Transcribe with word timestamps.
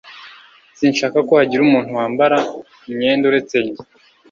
Sinshaka 0.77 1.17
ko 1.27 1.33
hagira 1.39 1.61
umuntu 1.63 1.89
wambara 1.97 2.37
imyenda 2.89 3.23
uretse 3.29 3.55
njye. 3.65 3.81